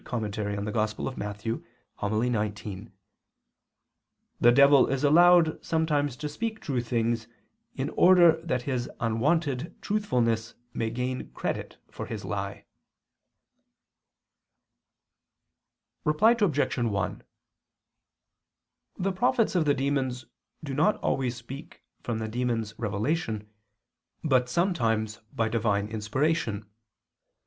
[0.01, 0.21] in Matth., Hom.
[0.33, 1.63] xix, falsely ascribed to
[2.01, 2.33] St.
[2.33, 2.91] John Chrysostom]:
[4.41, 7.27] "The devil is allowed sometimes to speak true things,
[7.75, 12.65] in order that his unwonted truthfulness may gain credit for his lie."
[16.03, 16.77] Reply Obj.
[16.79, 17.21] 1:
[18.97, 20.25] The prophets of the demons
[20.63, 23.47] do not always speak from the demons' revelation,
[24.23, 26.65] but sometimes by Divine inspiration.